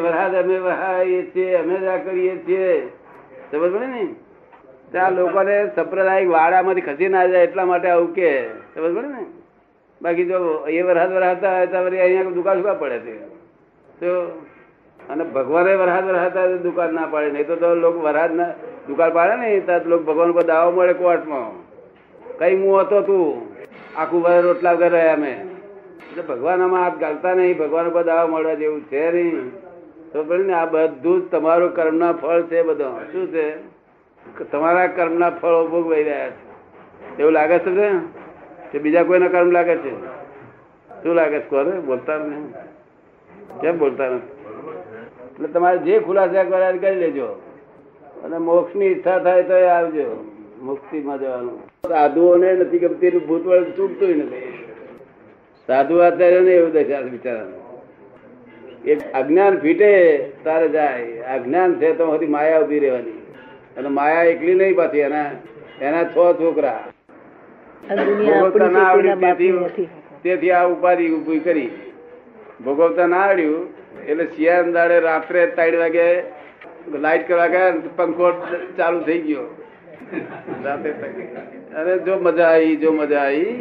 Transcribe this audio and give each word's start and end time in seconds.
વરસાદ 0.00 0.34
અમે 0.34 0.58
વહાવીએ 0.58 1.22
છીએ, 1.22 1.56
અમે 1.56 1.98
કરીએ 2.04 2.36
છીએ. 2.36 2.88
સમજ 3.50 3.72
પડે 3.72 3.86
ને? 3.86 4.14
ત્યાં 4.92 5.12
લોકોને 5.12 5.70
સંપ્રદાયિક 5.76 6.28
વાડામાંથી 6.28 6.80
ખસી 6.80 7.08
ના 7.08 7.26
જાય 7.26 7.42
એટલા 7.42 7.64
માટે 7.64 7.88
આવું 7.88 8.14
કે. 8.14 8.48
સમજ 8.74 8.96
પડે 8.96 9.08
ને? 9.08 9.26
બાકી 10.02 10.24
જો 10.24 10.64
એ 10.68 10.82
વરસાદ 10.82 11.12
વરસાતા 11.12 11.56
હોય 11.56 11.66
તો 11.66 11.78
અહીંયા 11.78 12.22
દુકાન 12.22 12.62
શું 12.62 12.78
પડે 12.78 12.98
છે? 12.98 13.18
તો 14.00 14.42
અને 15.10 15.24
ભગવાને 15.24 15.74
વરસાદ 15.74 16.04
વરસાતા 16.04 16.46
દુકાન 16.46 16.94
ના 16.94 17.06
પાડે, 17.06 17.30
નહીં 17.30 17.46
તો 17.46 17.56
તો 17.56 17.74
લોકો 17.74 17.98
વરસાદ 17.98 18.34
ના 18.34 18.44
દુકાન 18.88 19.12
પાડે 19.12 19.36
ને 19.36 19.60
ત્યાં 19.60 19.80
લોકો 19.86 20.04
ભગવાન 20.04 20.32
પર 20.32 20.42
દાવો 20.42 20.70
મળે 20.70 20.92
કોર્ટમાં. 20.92 21.52
કઈ 22.38 22.56
હું 22.56 22.80
હતો 22.80 23.02
તું? 23.02 23.56
આખું 23.96 24.22
વર 24.22 24.42
રોટલા 24.42 24.72
વગર 24.72 24.90
રહ્યા 24.90 25.12
અમે. 25.12 25.30
એટલે 25.30 26.22
ભગવાન 26.22 26.62
આમાં 26.62 26.82
હાથ 26.82 26.98
ગાલતા 26.98 27.34
નહીં, 27.34 27.58
ભગવાન 27.58 27.88
પર 27.88 28.02
દાવા 28.02 28.26
મળવા 28.26 28.54
જેવું 28.54 28.80
છે 28.84 29.12
નહીં. 29.12 29.65
બોલે 30.22 30.44
ને? 30.44 30.52
આ 30.52 30.64
બધું 30.64 31.26
જ 31.26 31.30
તમારું 31.30 31.74
કર્મના 31.74 32.12
ફળ 32.12 32.42
છે 32.42 32.62
બધો. 32.62 33.00
શું 33.12 33.26
છે? 33.28 33.76
તમારા 34.50 34.86
કર્મના 34.86 35.30
ફળો 35.30 35.68
ભોગવાઈ 35.68 36.02
રહ્યા 36.02 36.30
છે. 36.30 36.46
એવું 37.18 37.32
લાગે 37.32 37.58
છે 37.58 37.70
ને? 37.70 38.00
કે 38.72 38.78
બીજા 38.78 39.02
કોઈના 39.02 39.28
કર્મ 39.28 39.50
લાગે 39.50 39.76
છે? 39.76 40.06
શું 41.02 41.14
લાગે 41.14 41.40
છે? 41.40 41.48
કોને? 41.48 41.80
બોલતા 41.80 42.16
નહીં. 42.16 42.52
કેમ 43.60 43.78
બોલતા 43.78 44.08
નથી? 44.08 44.26
એટલે 45.32 45.48
તમારે 45.48 45.78
જે 45.78 46.00
ખુલાસા 46.00 46.42
કર્યા 46.42 46.72
કરી 46.72 46.94
લેજો. 46.94 47.26
અને 48.24 48.38
મોક્ષની 48.38 48.84
ઈચ્છા 48.84 49.18
થાય 49.18 49.42
તો 49.42 49.54
આવજો. 49.54 50.32
મુક્તિમાં 50.62 51.20
જવાનું. 51.20 51.60
સાધુઓને 51.88 52.52
નથી 52.52 52.78
ગમતી 52.78 53.10
ભૂતવળ 53.10 53.62
ચૂકતું 53.62 54.08
નથી. 54.08 54.64
સાધુ 55.66 55.98
અત્યારે 55.98 56.40
ને 56.40 56.50
એવું 56.50 56.72
દશા 56.72 57.00
બિચારાને 57.00 57.75
એક 58.84 59.00
અજ્ઞાન 59.20 59.54
ફીટે 59.62 59.90
તારે 60.44 60.68
જાય. 60.68 61.06
અજ્ઞાન 61.36 61.78
છે 61.80 61.88
તો 61.98 62.04
હજી 62.12 62.32
માયા 62.36 62.62
ઊભી 62.62 62.82
રહેવાની. 62.84 63.20
અને 63.76 63.88
માયા 63.98 64.28
એકલી 64.34 64.58
નહીં 64.60 64.76
પાછી 64.76 65.06
એના 65.08 65.30
એના 65.80 66.04
છ 66.04 66.16
છોકરા. 66.40 66.82
ભોગવતા 67.88 68.70
ના 68.76 68.86
આવડ્યું 68.90 69.70
તેથી 70.22 70.52
આ 70.52 70.66
ઉપાધિ 70.74 71.12
ઊભી 71.16 71.40
કરી. 71.40 71.70
ભોગવતા 72.64 73.08
ના 73.14 73.24
આવડ્યું 73.26 73.64
એટલે 74.08 74.26
શિયાળ 74.36 74.72
દાડે 74.76 74.96
રાત્રે 75.08 75.46
ત્રણ 75.56 75.78
વાગે 75.82 76.06
લાઈટ 77.04 77.26
કરવા 77.28 77.48
ગયા 77.54 77.74
પંખો 77.98 78.28
ચાલુ 78.78 79.00
થઈ 79.08 79.20
ગયો. 79.26 79.46
રાતે 80.64 80.90
અરે 81.80 81.94
જો 82.06 82.14
મજા 82.26 82.50
આવી 82.54 82.76
જો 82.82 82.92
મજા 82.92 83.24
આવી 83.26 83.54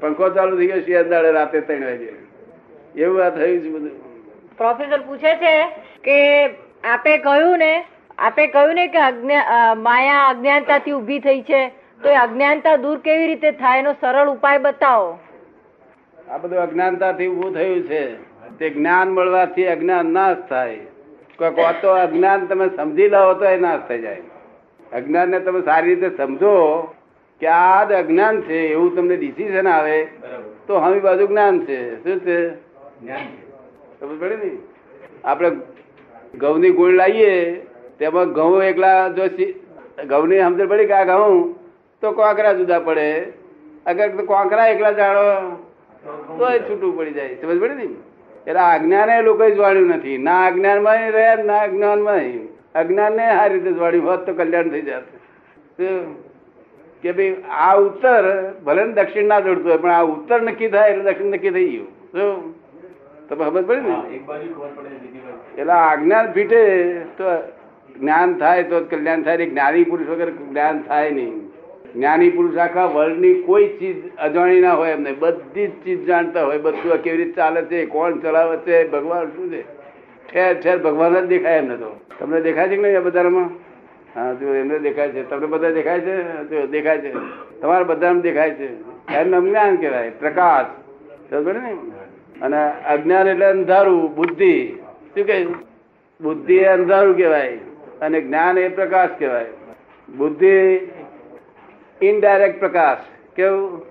પંખો 0.00 0.30
ચાલુ 0.36 0.54
થઈ 0.58 0.70
ગયો 0.70 0.82
શિયાળ 0.86 1.10
દાડે 1.14 1.30
રાતે 1.38 1.58
ત્રણ 1.60 1.84
વાગે. 1.90 2.10
એવું 2.94 3.22
આ 3.22 3.30
થયું 3.30 3.60
છે 3.62 3.70
બધું. 3.74 3.94
પ્રોફેસર 4.58 5.00
પૂછે 5.08 5.32
છે 5.42 5.54
કે 6.06 6.16
આપે 6.94 7.12
કહ્યું 7.26 7.58
ને 7.58 7.72
આપે 8.18 8.44
કહ્યું 8.54 8.74
ને 8.74 8.86
કે 8.88 9.00
માયા 9.86 10.28
અજ્ઞાનતાથી 10.32 10.96
ઊભી 10.98 11.20
થઈ 11.26 11.42
છે 11.50 11.62
તો 12.02 12.08
એ 12.08 12.16
અજ્ઞાનતા 12.24 12.76
દૂર 12.82 12.98
કેવી 13.06 13.26
રીતે 13.26 13.50
થાય 13.60 13.84
એનો 13.84 13.92
સરળ 14.02 14.28
ઉપાય 14.34 14.64
બતાવો. 14.66 15.10
આ 16.32 16.38
બધું 16.38 16.62
અજ્ઞાનતાથી 16.66 17.30
ઉભું 17.34 17.54
થયું 17.54 17.82
છે. 17.88 18.02
તે 18.58 18.70
જ્ઞાન 18.70 19.08
મળવાથી 19.16 19.68
અજ્ઞાન 19.74 20.12
નાશ 20.16 20.42
થાય. 20.48 20.82
કોઈક 21.38 21.56
વાત 21.56 21.84
અજ્ઞાન 21.84 22.48
તમે 22.48 22.66
સમજી 22.76 23.08
લો 23.14 23.22
તો 23.34 23.44
એ 23.44 23.56
નાશ 23.56 23.86
થઈ 23.88 24.02
જાય. 24.02 24.24
અજ્ઞાન 24.98 25.30
ને 25.30 25.40
તમે 25.40 25.62
સારી 25.68 25.94
રીતે 25.94 26.10
સમજો 26.18 26.54
કે 27.40 27.48
આ 27.52 27.86
જ 27.88 27.94
અજ્ઞાન 28.02 28.42
છે 28.48 28.58
એવું 28.74 28.90
તમને 28.96 29.16
ડિસિઝન 29.16 29.68
આવે 29.72 29.98
તો 30.66 30.80
હમી 30.84 31.04
બાજુ 31.06 31.26
જ્ઞાન 31.32 31.56
છે. 31.66 31.78
શું 32.04 32.20
છે? 32.26 32.38
આપણે 35.24 35.50
ઘઉંની 36.42 36.76
ગોળ 36.78 36.94
લાવીએ 37.02 37.32
તેમાં 37.98 38.32
ઘઉં 38.32 38.62
એકલા 38.70 38.98
જો 39.16 39.24
ઘઉંની 40.10 40.42
સમજણ 40.44 40.68
પડી 40.70 40.88
કે 40.90 40.96
આ 41.00 41.08
ઘઉં 41.12 41.34
તો 42.02 42.06
કોંકરા 42.12 42.54
જુદા 42.60 42.82
પડે. 42.88 43.08
અગર 43.86 44.08
કોકરા 44.30 44.68
એકલા 44.72 44.92
જાણો, 44.92 45.26
તો 46.38 46.44
એ 46.46 46.58
છૂટું 46.66 46.96
પડી 46.98 47.14
જાય. 47.14 47.34
સમજ 47.40 47.58
પડે 47.62 47.74
ને? 47.74 47.86
એટલે 48.46 48.62
અજ્ઞાન 48.64 49.10
એ 49.10 49.22
લોકો 49.22 49.44
જોડ્યું 49.50 49.88
નથી. 49.96 50.18
ના 50.18 50.42
અજ્ઞાનમાં 50.48 51.02
રહ્યા 51.16 51.44
ના 51.50 51.60
અજ્ઞાનમાં 51.68 52.24
અજ્ઞાન 52.74 53.12
ને 53.16 53.26
આ 53.30 53.46
રીતે 53.52 53.70
જોડ્યું 53.72 54.06
હોત 54.08 54.20
તો 54.26 54.32
કલ્યાણ 54.32 54.70
થઈ 54.74 54.84
જાત. 54.88 55.06
કે 57.02 57.10
ભાઈ 57.12 57.34
આ 57.60 57.74
ઉત્તર 57.86 58.24
ભલે 58.66 58.82
ને 58.84 58.92
દક્ષિણ 58.92 59.28
ના 59.32 59.40
જોડતું 59.46 59.70
હોય, 59.70 59.80
પણ 59.84 59.90
આ 59.90 60.04
ઉત્તર 60.14 60.38
નક્કી 60.42 60.68
થાય 60.68 60.88
એટલે 60.92 61.04
દક્ષિણ 61.10 61.34
નક્કી 61.36 61.54
થઈ 61.56 61.68
ગયું. 61.72 61.88
શું 62.12 62.54
તમે 63.28 63.44
ખબર 63.44 63.62
પડી 63.62 63.80
ને? 63.80 64.16
એટલે 65.58 65.72
આ 65.72 65.96
અજ્ઞાન 65.96 66.32
ફીટે 66.32 66.98
તો 66.98 67.24
જ્ઞાન 68.00 68.38
થાય 68.38 68.62
તો 68.62 68.80
કલ્યાણ 68.80 69.22
થાય. 69.22 69.46
જ્ઞાની 69.46 69.84
પુરુષ 69.84 70.08
વગર 70.08 70.30
જ્ઞાન 70.30 70.82
થાય 70.82 71.10
નહીં. 71.10 71.50
જ્ઞાની 71.94 72.30
પુરુષ 72.30 72.56
આખા 72.58 72.84
વર્લ્ડની 72.84 73.42
કોઈ 73.42 73.68
ચીજ 73.68 74.16
અજાણી 74.16 74.60
ના 74.60 74.74
હોય 74.74 74.90
એમને. 74.90 75.12
બધી 75.12 75.66
જ 75.66 75.84
ચીજ 75.84 76.04
જાણતા 76.04 76.44
હોય 76.44 76.58
બધું 76.58 76.92
આ 76.92 76.96
કેવી 76.96 77.16
રીતે 77.16 77.32
ચાલે 77.32 77.62
છે 77.62 77.86
કોણ 77.86 78.18
ચલાવે 78.18 78.56
છે 78.56 78.88
ભગવાન 78.88 79.26
શું 79.26 79.50
છે? 79.50 79.62
ઠેર 80.32 80.60
ઠેર 80.60 80.78
ભગવાન 80.78 81.20
જ 81.20 81.26
દેખાય 81.26 81.58
એમને 81.58 81.76
તો. 81.76 82.00
તમને 82.18 82.40
દેખાય 82.40 82.68
છે 82.68 82.76
કે 82.76 82.82
નહીં 82.82 82.96
આ 82.96 83.00
બધામાં 83.00 83.50
હા 84.16 84.32
જો 84.32 84.54
એમને 84.54 84.78
દેખાય 84.78 85.08
છે. 85.08 85.30
તમને 85.30 85.46
બધા 85.46 85.70
દેખાય 85.70 86.00
છે? 86.00 86.22
જો 86.22 86.66
દેખાય 86.66 86.98
છે. 86.98 87.12
તમારા 87.60 87.84
બધામાં 87.84 88.20
દેખાય 88.20 88.50
છે. 88.50 88.68
એનું 89.14 89.48
જ્ઞાન 89.48 89.76
કહેવાય 89.76 90.10
પ્રકાશ. 90.10 90.66
સમજ 91.30 91.56
ને? 91.56 91.76
અને 92.42 92.72
અજ્ઞાન 92.84 93.28
એટલે 93.28 93.46
અંધારું 93.46 94.14
બુદ્ધિ. 94.14 94.68
શું 95.14 95.26
કે 95.26 95.44
બુદ્ધિ 96.20 96.56
એ 96.56 96.64
અંધારું 96.64 97.16
કહેવાય 97.16 97.58
અને 98.00 98.20
જ્ઞાન 98.20 98.58
એ 98.58 98.68
પ્રકાશ 98.68 99.10
કહેવાય. 99.18 99.46
બુદ્ધિ 100.16 100.78
ઇનડાયરેક્ટ 102.02 102.60
પ્રકાશ. 102.60 102.98
કેવું? 103.36 103.86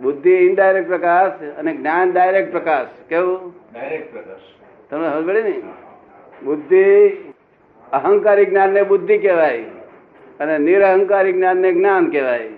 બુદ્ધિ 0.00 0.30
ઇનડાયરેક્ટ 0.30 0.88
પ્રકાશ 0.88 1.42
અને 1.42 1.76
જ્ઞાન 1.76 2.12
ડાયરેક્ટ 2.12 2.52
પ્રકાશ. 2.52 2.86
કેવું? 3.08 3.54
ડાયરેક્ટ 3.72 4.12
પ્રકાશ. 4.12 4.40
તમને 4.90 5.08
સમજ 5.08 5.26
પડી 5.26 5.42
ને? 5.42 5.62
બુદ્ધિ 6.44 7.10
અહંકારી 7.92 8.46
જ્ઞાન 8.46 8.70
ને 8.70 8.82
બુદ્ધિ 8.82 9.18
કહેવાય 9.18 9.62
અને 10.40 10.58
નિરહંકારી 10.58 11.32
જ્ઞાન 11.32 11.56
ને 11.56 11.72
જ્ઞાન 11.72 12.10
કહેવાય. 12.10 12.48